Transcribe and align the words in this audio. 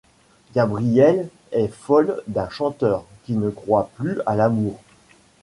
Gabrielle 0.55 1.29
est 1.51 1.67
folle 1.67 2.23
d'un 2.25 2.49
chanteur 2.49 3.05
qui 3.23 3.33
ne 3.33 3.51
croit 3.51 3.91
plus 3.97 4.17
à 4.25 4.35
l'amour. 4.35 4.79